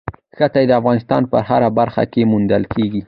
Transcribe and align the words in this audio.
ښتې 0.37 0.63
د 0.67 0.71
افغانستان 0.79 1.21
په 1.31 1.37
هره 1.47 1.69
برخه 1.79 2.03
کې 2.13 2.21
موندل 2.31 2.63
کېږي. 2.73 2.99